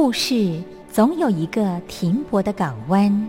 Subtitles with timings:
[0.00, 3.28] 故事总有一个停泊的港湾。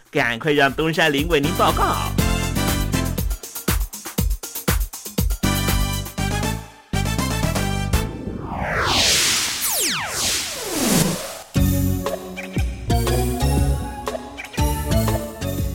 [0.11, 1.95] 赶快让东山林为您报告。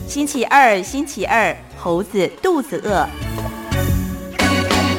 [0.07, 3.09] 星期二，星期二，猴子肚子饿。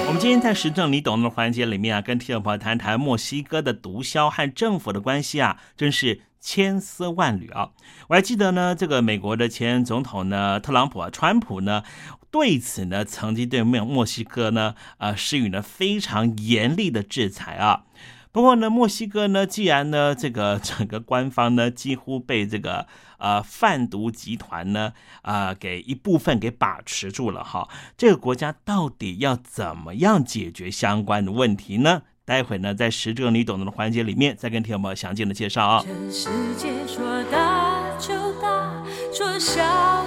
[0.05, 7.71] 我们今天在时政你懂的环节里面啊，跟听众朋友谈谈墨西哥的毒枭和政府的关系啊，真是千丝万缕啊。
[8.09, 11.83] 我还记得呢，这个美国的前总统呢，特朗普啊，川普呢，
[12.31, 17.85] 对此呢，曾经对墨墨西哥呢，呃，施予了非常严厉的制裁啊。
[18.31, 22.87] 不过呢，墨西哥呢，既然呢，这个整个官方呢，几乎被这个
[23.17, 24.93] 呃贩毒集团呢，
[25.23, 27.69] 啊，给一部分给把持住了哈。
[27.97, 32.03] 这个国家到底要怎么样解决相关的问题呢？
[32.29, 35.83] 待会呢，在时政你懂得的环节里面，再跟听友们详尽的介绍啊。
[35.83, 36.29] 这世
[36.59, 38.71] 界说大就大，
[39.15, 39.63] 说小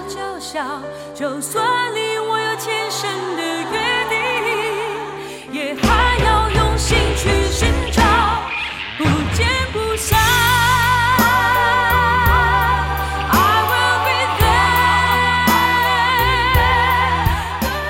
[0.08, 0.80] 就小，
[1.16, 3.42] 就算你我有天生的
[3.72, 4.06] 约
[5.50, 8.00] 定，也还要用心去寻找，
[8.96, 9.02] 不
[9.34, 10.16] 见不散。
[13.32, 14.14] I will be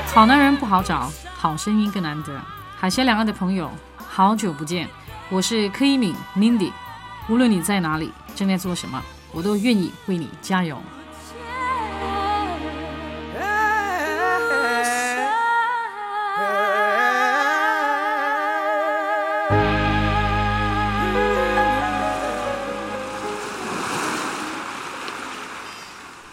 [0.08, 0.14] there。
[0.14, 2.32] 好男人不好找，好声音更难得。
[2.79, 3.70] 海峡两岸的朋友，
[4.14, 4.87] 好久不见，
[5.31, 6.70] 我是柯一敏 Mindy。
[7.31, 10.76] 无论你在哪里，正在做什么，我都愿意为你加油。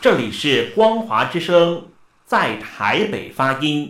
[0.02, 1.86] 这里是光华之声，
[2.26, 3.90] 在台北发音。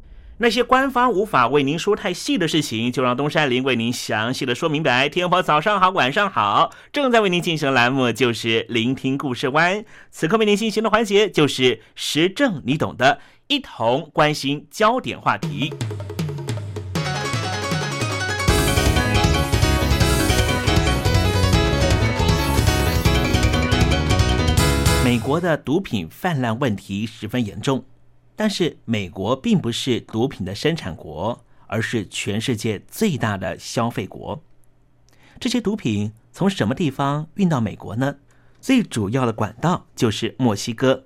[0.41, 5.07] 那些官方无法为您说太细的事情，就让东山林为您详细的说明白。
[5.07, 9.85] 天婆早上好，晚上好，正在为您进行的栏目就是聆听故事湾。
[10.09, 13.19] 此刻为您进行的环节就是时政，你懂的，
[13.49, 15.71] 一同关心焦点话题。
[25.05, 27.85] 美国的毒品泛滥问题十分严重。
[28.41, 34.41] 但是美国并不是毒品的生产国，而是全世界最大的消费国。
[35.39, 38.15] 这些毒品从什么地方运到美国呢？
[38.59, 41.05] 最主要的管道就是墨西哥。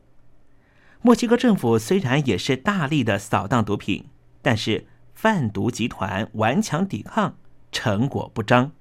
[1.01, 4.05] 墨西哥政府虽然也是大力的扫荡毒品，
[4.41, 7.35] 但是贩毒集团顽强抵抗，
[7.69, 8.71] 成果不彰。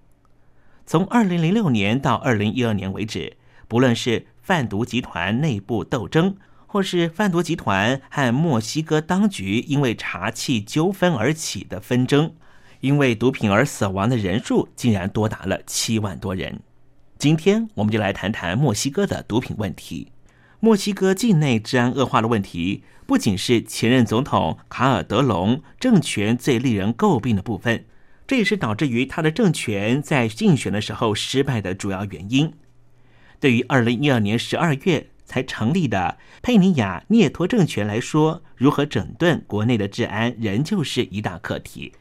[0.87, 6.37] 从二零零六年到二零一二年为止，不论是贩毒集团内部斗争，
[6.75, 12.35] 或是贩毒集团和墨西哥当局因为查气纠纷而起的纷争，
[12.81, 16.59] 因为毒品而死亡的人数竟然多达了七万多人。
[17.17, 20.11] 今天我们就来谈谈墨西哥的毒品问题。
[20.59, 27.85] 墨西哥境内治安恶化的问题，不仅是前任总统卡尔德隆政权最令人诟病的部分，
[28.27, 32.53] 这也是导致于他的政权在竞选的时候失败的主要原因。
[33.39, 41.93] 对于二零一二年十二月才成立的佩尼亚涅托政权来说，如何整顿国内的治安，仍旧是一大课题。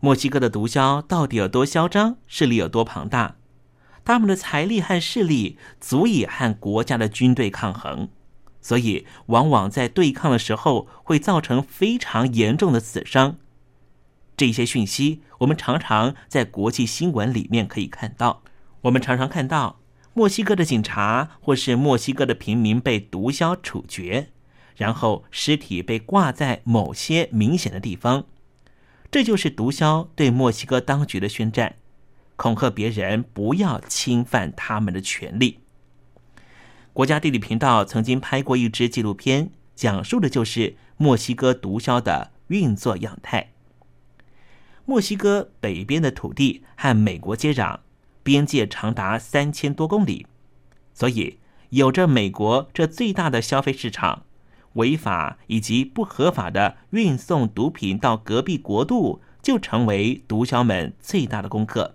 [0.00, 3.36] 墨西哥的毒枭到底有多嚣张，势力有多庞大？
[4.04, 8.08] 他们的财力和势力足以和国家的军队抗衡，
[8.60, 13.36] 所以往往在对抗的时候会造成非常严重的死伤。
[14.36, 18.42] 这些讯息我们常常在国际新闻里面可以看到。
[18.82, 19.77] 我们常常看到
[20.18, 24.30] 墨西哥的警察或是墨西哥的平民被毒枭处决，
[24.74, 28.24] 然后尸体被挂在某些明显的地方，
[29.12, 31.76] 这就是毒枭对墨西哥当局的宣战。
[32.34, 35.60] 恐吓别人不要侵犯他们的权利。
[36.92, 43.52] 国家地理频道曾经拍过一支纪录片，讲述的就是墨西哥毒枭的运作样态。
[44.84, 47.78] 墨西哥北边的土地和美国接壤，
[48.28, 50.26] 边界长达三千多公里，
[50.92, 51.38] 所以
[51.70, 54.26] 有着美国这最大的消费市场，
[54.74, 61.94] 违法以及不合法的运送毒品到隔壁国度，就成为毒枭们最大的功课。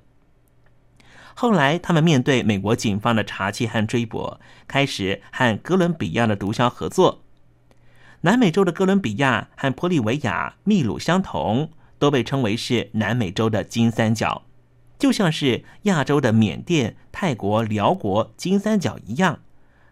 [1.36, 7.22] 后来，他们面对美国警方的查缉和追捕，开始和哥伦比亚的毒枭合作。
[8.22, 14.42] 南美洲的哥伦比亚和玻利维亚、秘鲁相同，都被称为是南美洲的金三角，
[15.04, 19.42] 就像是亚洲的缅甸、泰国、辽国金三角一样，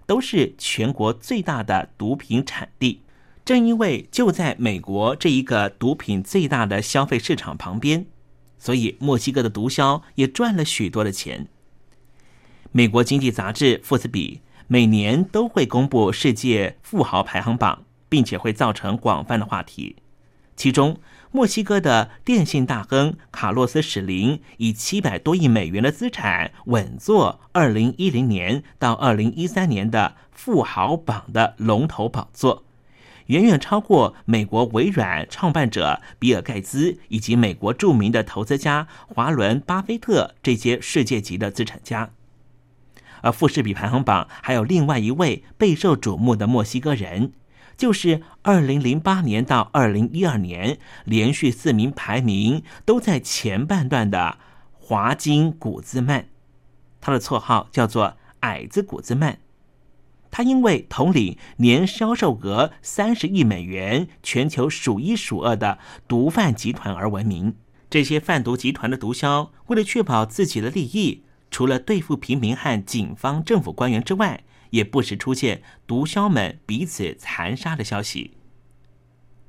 [0.05, 3.01] 都是全国最大的毒品产地。
[3.43, 8.05] 正因为就在美国这一个毒品最大的消费市场旁边。
[8.57, 11.49] 所以，墨西哥的毒枭也赚了许多的钱。
[12.71, 19.97] 美国经济杂志《富斯比》每年都会公布世界富豪排行榜，并且会造成广泛的话题。
[20.55, 21.01] 其中，
[21.33, 32.65] 墨西哥的电信大亨卡洛斯·史林以七百多亿美元的资产稳坐二零一零年到二零一三年的富豪榜的龙头宝座。
[33.27, 42.09] 远远超过美国微软创办者比尔·盖茨以及美国著名的投资家华伦·巴菲特这些世界级的资产家。
[43.21, 47.31] 而富士比排行榜还有另外一位备受瞩目的墨西哥人，
[47.81, 54.37] 就是2008年到2012年连续四名排名都在前半段的
[54.71, 56.25] 华金·古兹曼，
[56.99, 59.39] 他的绰号叫做“矮子古兹曼”。
[60.29, 67.55] 他因为统领年销售额三十亿美元、全球数一数二的毒贩集团而闻名。
[67.89, 78.31] 这些贩毒集团的毒枭为了确保自己的利益，除了对付平民和警方、政府官员之外，也不时出现毒枭们彼此残杀的消息。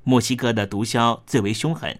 [0.03, 1.99] 墨西哥的毒枭最为凶狠，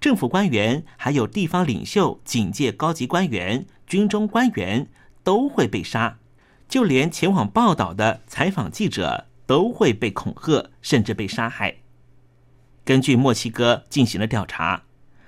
[0.00, 4.88] 政府官员、还有地方领袖、警界高级官员、军中官员
[5.22, 6.18] 都会被杀。
[6.68, 11.78] 就连前往报道的采访记者都会被恐吓，甚至被杀害。
[12.84, 14.84] 根据墨西哥进行了调查，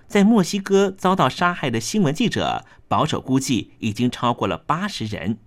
[0.06, 5.38] 在墨西哥遭到杀害的新闻记者，保守估计已经超过了八十人。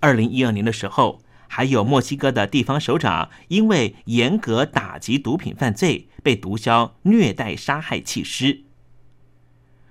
[0.00, 8.62] 二零一二年的时候，还有墨西哥的地方首长因为严格打击毒品犯罪，被毒枭虐待杀害弃尸。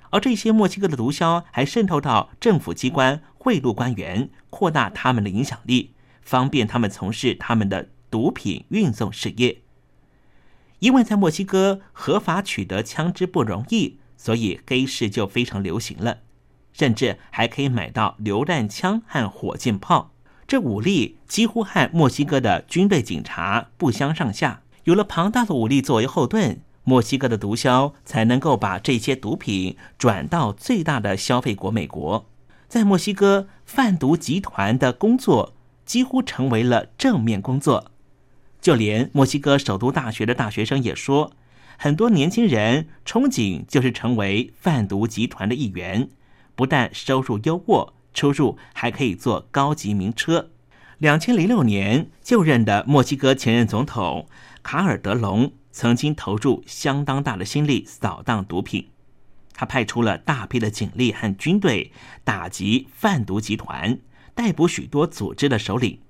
[0.09, 9.61] 而这些墨西哥的毒枭还渗透到政府机关，贿赂官员，扩大他们的影响力，方便他们从事他们的毒品运送事业。
[10.79, 16.21] 因为在墨西哥合法取得枪支不容易，所以黑市就非常流行了，
[16.79, 20.13] 甚至还可以买到榴弹枪和火箭炮。
[20.47, 24.61] 这武力几乎和墨西哥的军队警察不相上下。
[24.85, 26.61] 有了庞大的武力作为后盾。
[26.85, 32.25] 墨西哥的毒枭才能够把这些毒品转到最大的消费国美国。
[32.69, 35.53] 在墨西哥，贩毒集团的工作
[35.85, 37.91] 几乎成为了正面工作。
[38.61, 41.33] 就连墨西哥首都大学的大学生也说，
[41.77, 46.09] 很多年轻人憧憬就是成为贩毒集团的一员，
[46.59, 50.49] 不但收入优渥，出入还可以坐高级名车。
[50.97, 54.27] 两千零六年就任的墨西哥前任总统
[54.61, 58.89] 卡尔德隆曾经投入相当大的心力扫荡毒品，
[59.53, 61.93] 他派出了大批的警力和军队
[62.25, 63.97] 打击贩毒集团，
[64.35, 66.01] 逮捕许多组织的首领。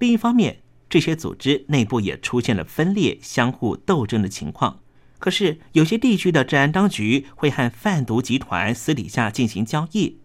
[0.00, 4.80] 另一方面，这些组织内部也出现了分裂、相互斗争的情况。
[5.18, 10.18] 可是，有些地区的治安当局会和贩毒集团私底下进行交易，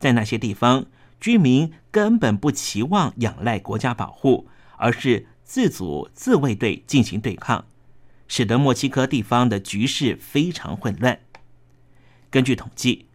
[0.00, 0.86] 在那些地方，
[1.20, 7.64] 居民根本不期望仰赖国家保护，而是自组自卫队进行对抗，
[8.26, 11.20] 使得墨西哥地方的局势非常混乱。
[12.28, 13.06] 根据统计，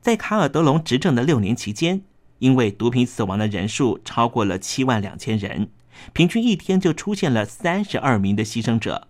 [0.00, 2.00] 在卡尔德隆执政的六年期间，
[2.38, 5.68] 因为毒品死亡的人数超过了七万两千人，
[6.14, 9.08] 平均一天就出现了三十二名的牺牲者。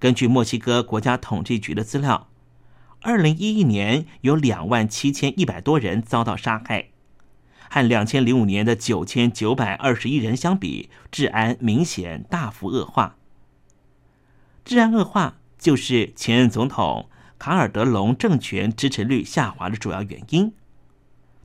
[0.00, 2.28] 根据墨西哥国家统计局的资料，
[3.02, 6.86] 二零一一年有两万七千一百多人遭到杀害，
[7.68, 13.16] 和两千零五年的九千九百二十一人相比，治安明显大幅恶化。
[14.64, 20.54] 治安恶化就是前任总统卡尔德隆政权支持率下滑的主要原因。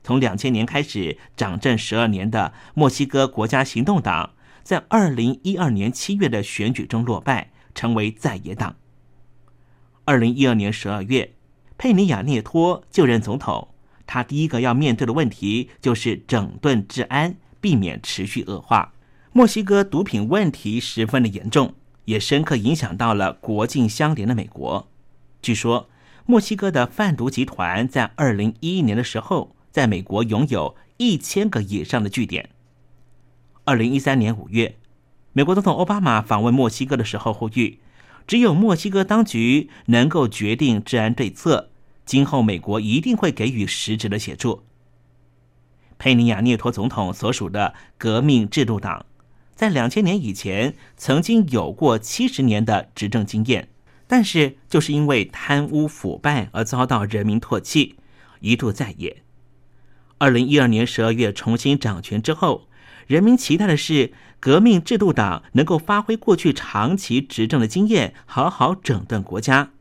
[0.01, 4.31] 从两千年开始掌政十二年的墨西哥国家行动党，
[4.63, 7.51] 在二零一二年七月的选举中落败。
[7.75, 8.75] 成为在野党。
[10.05, 11.33] 二零一二年十二月，
[11.77, 13.67] 佩尼亚涅托就任总统，
[14.07, 18.93] 他第一个要面对的问题就是整顿治安，避免持续恶化。
[19.31, 21.73] 墨西哥毒品问题十分的严重，
[22.05, 24.87] 也深刻影响到了国境相连的美国。
[25.41, 25.89] 据说，
[26.25, 32.49] 墨西哥的贩毒集团在二零一一年的时候，在美国拥有一千个以上的据点。
[33.63, 34.77] 二零一三年五月。
[35.37, 37.79] 美国总统奥巴马访问墨西哥的时候呼吁，
[38.25, 41.71] 只有墨西哥当局能够决定治安对策，
[42.05, 44.63] 今后美国一定会给予实质的协助。
[45.97, 49.05] 佩尼亚涅托总统所属的革命制度党，
[49.53, 53.67] 在两千年以前曾经有过七十年的执政经验，
[54.07, 57.97] 但是就是因为贪污腐败而遭到人民唾弃，
[58.39, 59.21] 一度在野。
[60.17, 62.69] 二零一二年十二月重新掌权之后，
[63.05, 64.13] 人民期待的是。
[64.39, 69.71] 革命制度党能够发挥过去长期执政的经验，好好整顿国家。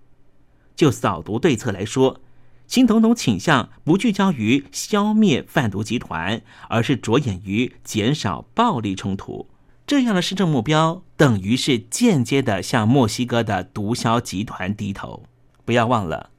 [0.75, 2.20] 就扫毒对策来说，
[2.66, 9.49] 新总统倾向不聚焦于消灭贩毒集团，而是着眼于减少暴力冲突。
[9.87, 15.25] 这样的施政目标，等于是间接的向墨西哥的毒枭集团低头。
[15.67, 16.30] 不要忘了，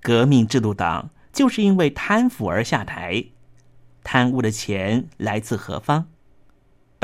[0.00, 3.26] 革命制度党就是因为贪腐而下台。
[4.02, 6.06] 贪污的钱来自何方？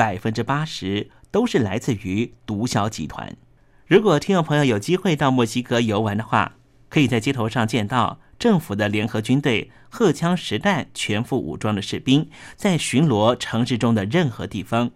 [0.01, 3.37] 百分之八十都是来自于毒枭集团。
[3.85, 6.55] 如果听众朋友有机会到墨西哥游玩的话，
[6.89, 14.89] 可以在街头上见到政府的联合军队荷枪实弹、全副武装的士兵在巡逻城市中的任何地方。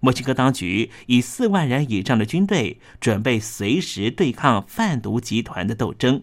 [0.00, 6.22] 墨西哥当局以四万人以上的军队准备随时对抗贩毒集团的斗争。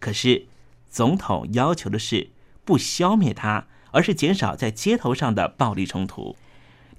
[0.00, 0.46] 可是，
[0.90, 2.30] 总统要求的是
[2.64, 6.34] 不消灭它，而是减少在街头上的暴力冲突。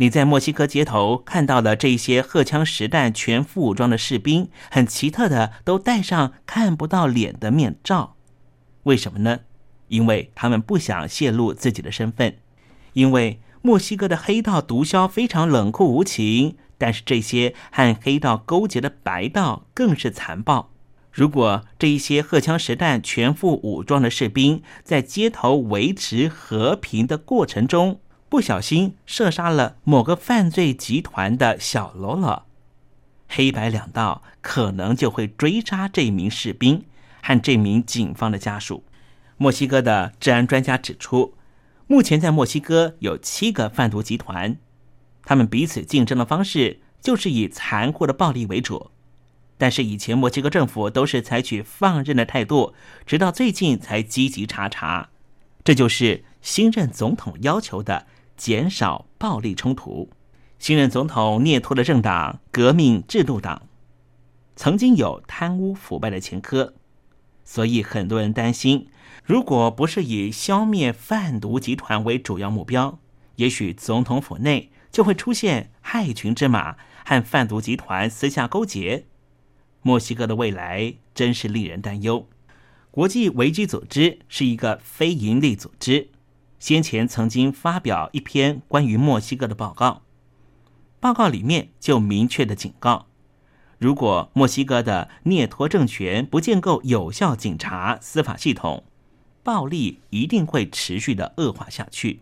[0.04, 8.18] 你在墨西哥街头看到的这些荷枪实弹、全副武装的士兵，很奇特的都戴上看不到脸的面罩，
[8.84, 9.40] 为什么呢？
[9.88, 12.36] 因为他们不想泄露自己的身份。
[12.92, 20.72] 因为墨西哥的黑道毒枭非常冷酷无情，但是这些和黑道勾结的白道更是残暴。
[21.14, 28.02] 如果这一些荷枪实弹、全副武装的士兵在街头维持和平的过程中，
[28.34, 32.48] 不小心射杀了某个犯罪集团的小喽啰，
[33.28, 36.84] 黑白两道可能就会追杀这名士兵
[37.22, 38.84] 和这名警方的家属。
[39.38, 41.36] 墨西哥的治安专家指出，
[41.86, 44.58] 目前在墨西哥有七个贩毒集团，
[45.26, 48.90] 他们彼此竞争的方式就是以残酷的暴力为主。
[49.60, 52.74] 但是以前墨西哥政府都是采取放任的态度，
[53.06, 55.10] 直到最近才积极查查。
[55.64, 58.08] 这就是新任总统要求的。
[58.44, 60.10] 减少暴力冲突。
[60.60, 63.70] 新任总统涅托的政党革命制度党
[64.54, 66.74] 曾经有贪污腐败的前科，
[67.46, 68.90] 所以很多人担心，
[69.24, 73.00] 如果不是以消灭贩毒集团为主要目标，
[73.38, 76.76] 也许总统府内就会出现害群之马，
[77.06, 79.06] 和贩毒集团私下勾结。
[79.82, 82.28] 墨西哥的未来真是令人担忧。
[82.92, 86.10] 国际危机组织是一个非营利组织。
[86.64, 90.04] 先前曾经发表一篇关于墨西哥的报告，
[91.02, 93.08] 报告里面就明确的警告：
[93.80, 98.86] 如果墨西哥的涅托政权不建构有效警察司法系统，
[99.44, 102.22] 暴力一定会持续的恶化下去。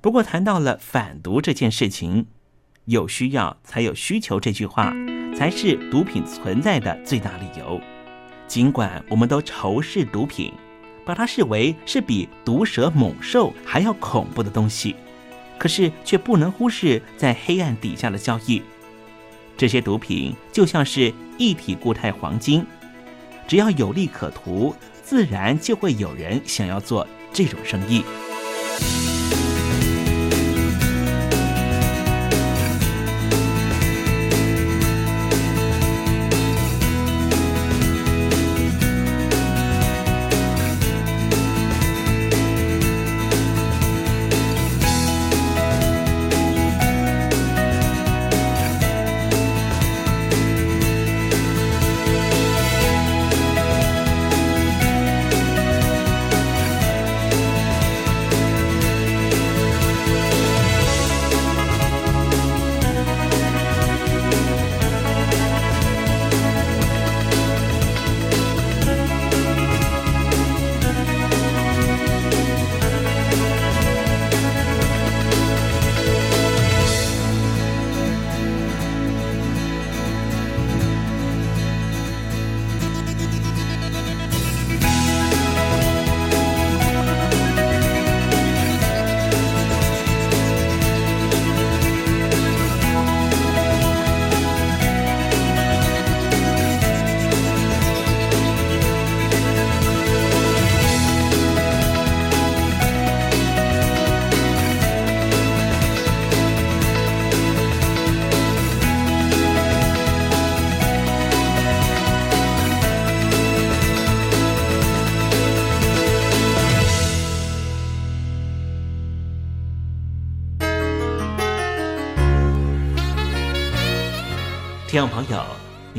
[0.00, 2.28] 不过谈到了反毒这件事情，
[2.86, 4.90] 有需要才有需求这句话，
[5.36, 7.78] 才是毒品存在的最大理由。
[8.46, 10.50] 尽管我们都仇视毒品，
[11.04, 14.94] 把它视为是比毒蛇猛兽还要恐怖的东西，
[15.58, 18.62] 可是却不能忽视在黑暗底下的交易。
[19.56, 22.64] 这些毒品就像是一体固态黄金，
[23.46, 28.02] 只要有利可图，自然就会有人想要做这种生意。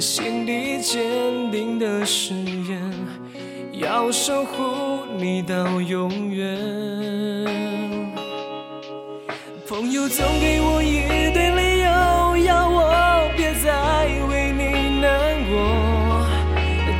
[0.00, 2.92] 心底坚定的誓言，
[3.72, 6.58] 要守护你到永远。
[9.68, 11.86] 朋友总给我一堆理由，
[12.44, 15.08] 要我别再为你难
[15.48, 15.54] 过。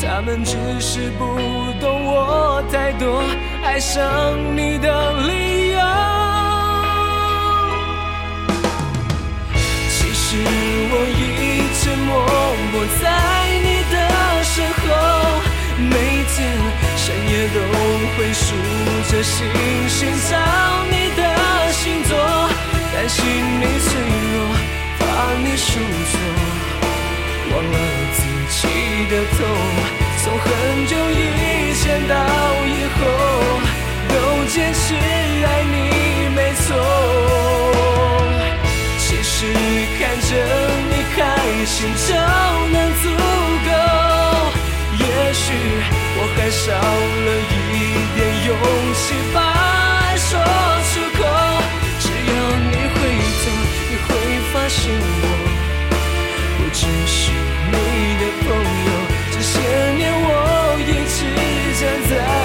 [0.00, 1.24] 他们只是不
[1.80, 3.22] 懂我太多
[3.64, 4.02] 爱上
[4.56, 5.78] 你的理由。
[9.88, 10.36] 其实
[10.90, 11.53] 我一
[11.96, 12.08] 默
[12.72, 13.04] 默在
[13.62, 13.96] 你的
[14.42, 14.82] 身后，
[15.78, 15.94] 每
[16.34, 16.36] 天
[16.96, 17.56] 深夜都
[18.16, 18.46] 会数
[19.10, 19.36] 着星
[19.88, 19.98] 星
[20.30, 20.32] 找
[20.90, 21.20] 你的
[21.72, 22.12] 星座。
[22.94, 24.00] 担心你脆
[24.32, 24.34] 弱，
[24.98, 25.02] 怕
[25.42, 25.66] 你输
[26.10, 26.12] 错，
[27.50, 27.76] 忘了
[28.14, 28.18] 自
[28.50, 28.58] 己
[29.10, 29.38] 的痛。
[30.22, 30.46] 从很
[30.86, 32.14] 久以前到
[32.66, 33.00] 以后，
[34.08, 34.12] 都
[34.48, 35.74] 坚持爱你，
[36.34, 36.68] 没错。
[39.36, 39.40] 只
[39.98, 40.30] 看着
[40.90, 41.18] 你开
[41.66, 42.08] 心就
[42.72, 43.04] 能足
[43.66, 43.68] 够，
[44.96, 45.44] 也许
[46.16, 47.74] 我还少了一
[48.14, 48.50] 点勇
[48.94, 50.30] 气把爱说
[50.90, 51.20] 出口，
[51.98, 52.32] 只要
[52.70, 52.96] 你回
[53.42, 53.44] 头，
[53.90, 54.08] 你会
[54.52, 55.22] 发现我，
[56.60, 57.18] 我只是
[57.72, 57.74] 你
[58.20, 58.46] 的朋
[58.86, 58.88] 友，
[59.32, 59.52] 这些
[59.96, 60.24] 年我
[60.86, 61.16] 一直
[61.80, 62.43] 站在。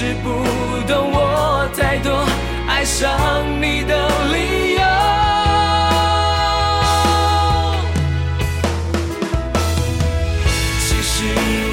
[0.00, 0.28] 是不
[0.90, 2.10] 懂我太多
[2.66, 4.80] 爱上你的理由。
[10.80, 11.12] 其实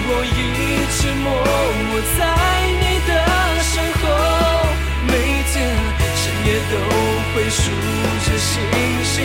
[0.10, 0.38] 我一
[0.92, 1.26] 直默
[1.88, 2.22] 默在
[2.82, 3.10] 你的
[3.64, 4.04] 身后，
[5.08, 5.14] 每
[5.54, 5.56] 天
[6.18, 6.74] 深夜都
[7.32, 7.72] 会数
[8.26, 8.52] 着星
[9.06, 9.16] 星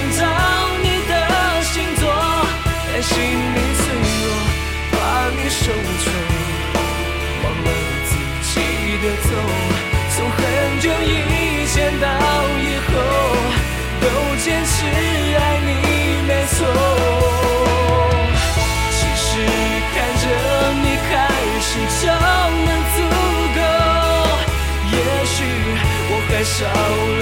[26.61, 27.22] 我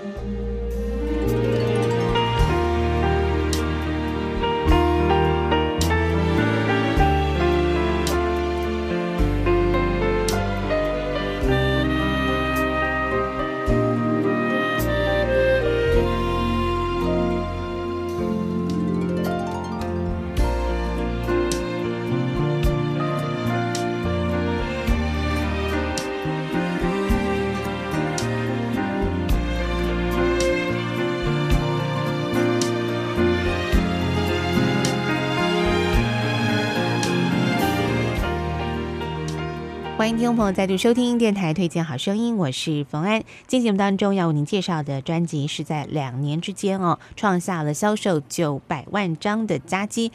[40.01, 43.23] 欢迎听众朋友再度收听电台推荐好声音，我是冯安。
[43.45, 50.11] 今天节目当中要为您介绍的专辑是在两年之间哦，创下了销售九百万张的佳绩，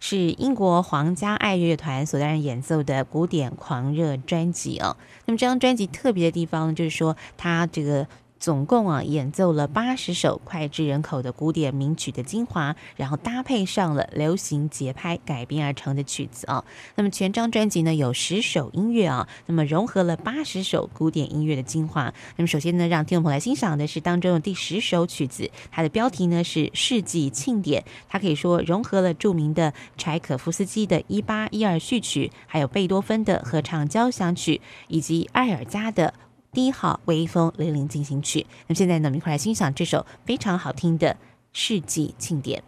[0.00, 4.96] 是英国皇家爱乐团所担任演奏的古典狂热专辑哦。
[5.26, 8.08] 那么这张专辑特别的地方就是说，它这个。
[8.38, 16.64] 总共啊演奏了八十首脍炙人口的古典名曲的精华，然后搭配上了流行节拍改编而成的曲子啊。
[16.94, 22.12] 那么全张专辑呢有十首音乐啊，那么融合了八十首古典音乐的精华。
[22.36, 36.12] 那么首先呢，让听众朋友来欣赏的是当中的第十首曲子，它的标题呢是世纪庆典，它可以说融合了著名的柴可夫斯基的一八一二序曲，还有贝多芬的合唱交响曲，以及埃尔加的。
[36.56, 38.46] 第一号微风零零进行曲。
[38.66, 41.14] 那么现在呢，我们一块来欣赏这首非常好听的
[41.52, 42.62] 世纪庆典。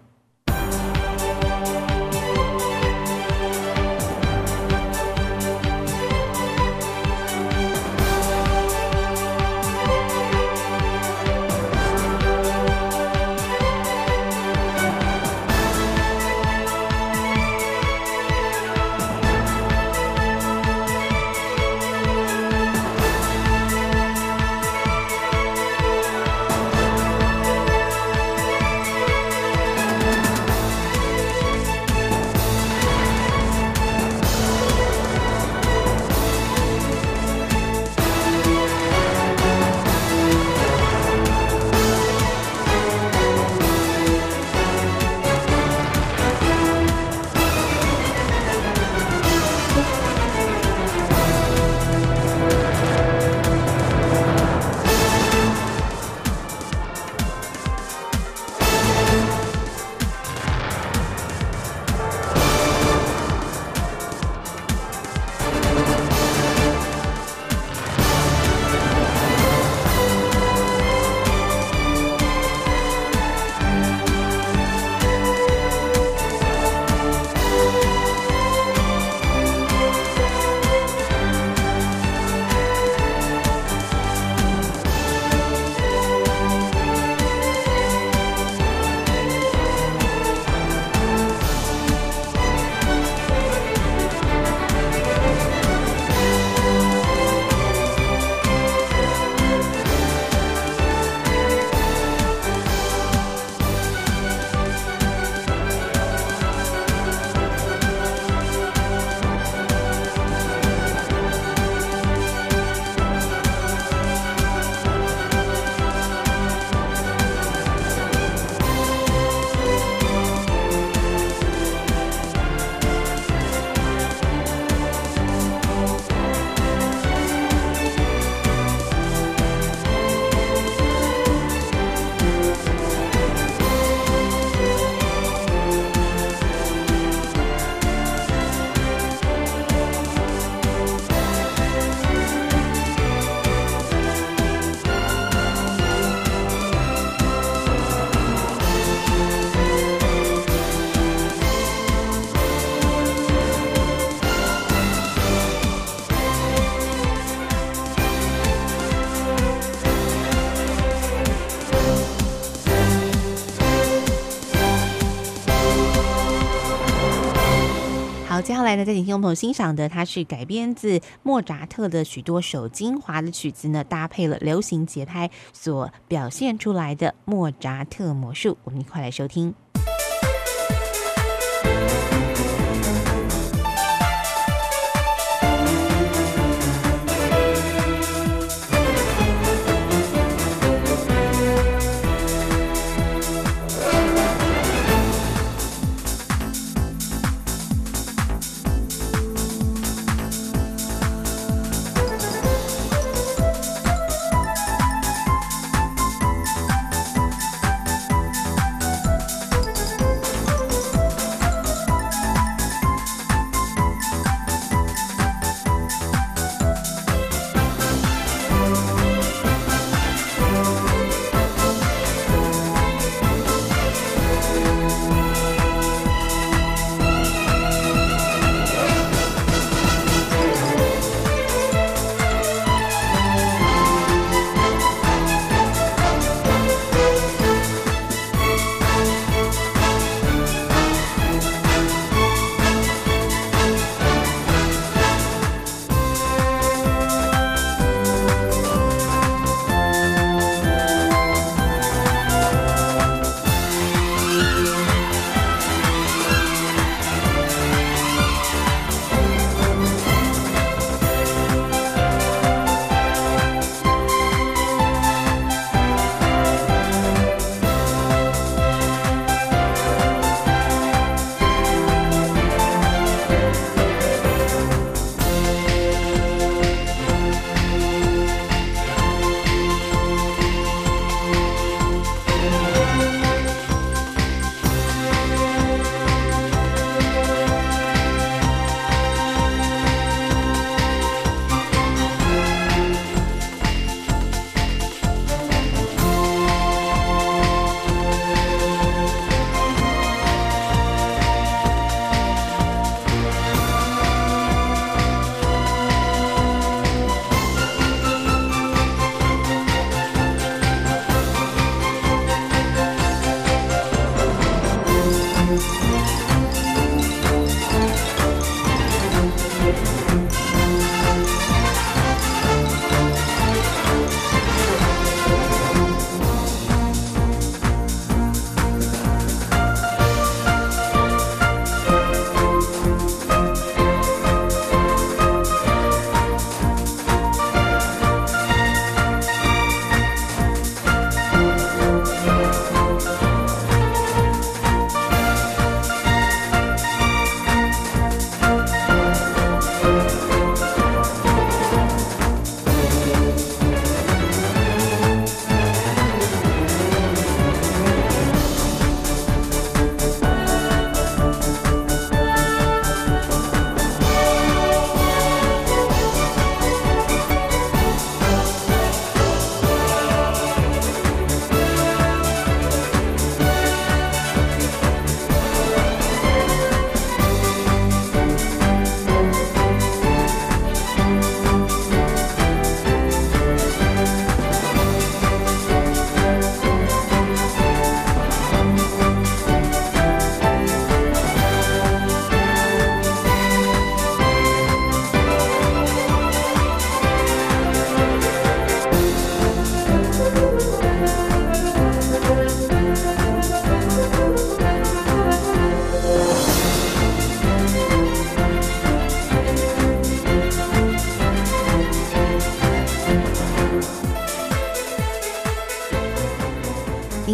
[168.69, 179.55] 来呢，在请听众朋友欣赏的，它是改编自莫扎特的许多首精华的曲子呢，搭配了流行节拍所表现出来的莫扎特魔术，我们一块来收听。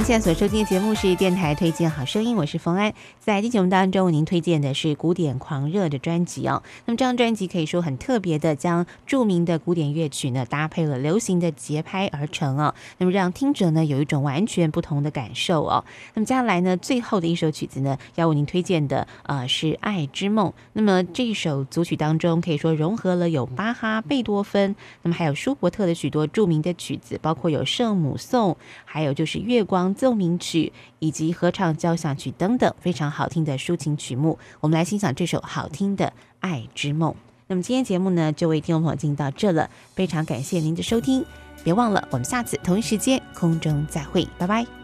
[0.05, 2.93] 现在所收听的节目是电台推荐好声音，我是冯安。
[3.21, 6.63] 在今节目当中，为您推荐的是古典狂热的专辑哦。
[6.85, 12.75] 那么这张专辑可以说很特别的，将著名的古典乐曲呢搭配了流行的节拍而成哦。
[12.99, 15.83] 那么让听者呢有一种完全不同的感受哦。
[16.13, 20.51] 那么接下来呢，最后的一首曲子呢，要为您推荐的呃是《爱之梦》。
[20.75, 29.94] 那么这一首组曲当中，可以说融合了有巴哈、贝多芬，那么还有舒伯特的许多著名的曲子，包括有圣母颂，还有就是月光。
[29.95, 36.07] 奏鸣曲以及合唱交响曲等等非常好听的抒情曲目，我们来欣赏这首好听的
[36.41, 37.13] 《爱之梦》。
[37.47, 41.25] 那么今天节目呢，就为听众朋友进行到这了，非常感谢您的收听，
[41.63, 44.84] 别忘了我们下次同一时间空中再会，拜拜。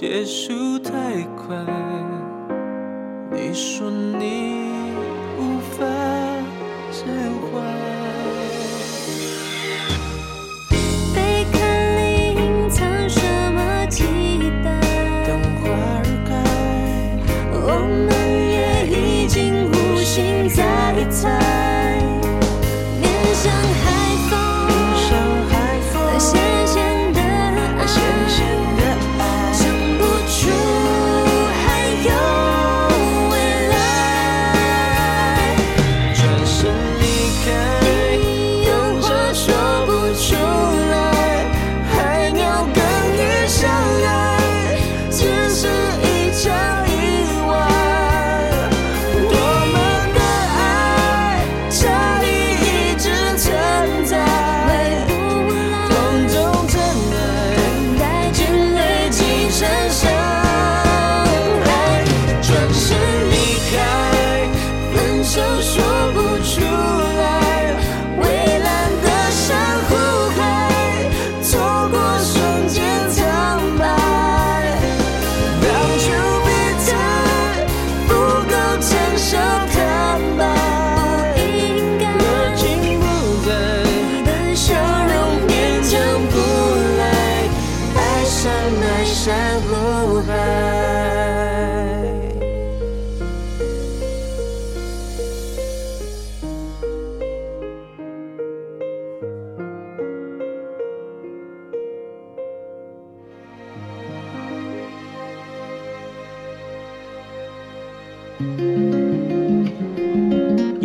[0.00, 0.92] 结束太
[1.36, 1.54] 快。
[3.30, 4.70] 你说你
[5.38, 5.84] 无法